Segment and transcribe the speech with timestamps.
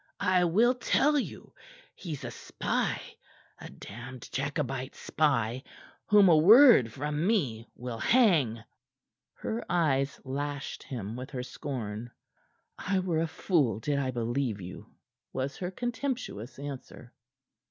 [0.25, 1.53] "I will tell you.
[1.93, 2.99] He's a spy
[3.59, 5.61] a damned Jacobite spy,
[6.07, 8.63] whom a word from me will hang."
[9.35, 12.09] Her eyes lashed him with her scorn.
[12.79, 14.87] "I were a fool did I believe you,"
[15.33, 17.13] was her contemptuous answer.